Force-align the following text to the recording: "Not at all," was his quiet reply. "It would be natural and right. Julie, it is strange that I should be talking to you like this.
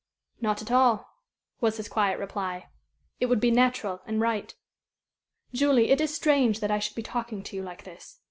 "Not 0.41 0.63
at 0.63 0.71
all," 0.71 1.07
was 1.59 1.77
his 1.77 1.87
quiet 1.87 2.17
reply. 2.17 2.69
"It 3.19 3.27
would 3.27 3.39
be 3.39 3.51
natural 3.51 4.01
and 4.07 4.19
right. 4.19 4.51
Julie, 5.53 5.91
it 5.91 6.01
is 6.01 6.11
strange 6.11 6.59
that 6.59 6.71
I 6.71 6.79
should 6.79 6.95
be 6.95 7.03
talking 7.03 7.43
to 7.43 7.55
you 7.55 7.61
like 7.61 7.83
this. 7.83 8.17